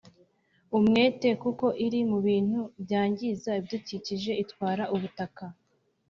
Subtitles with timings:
[0.77, 5.43] umwete kuko iri mu bintu byangiza ibidukikije itwara ubutaka,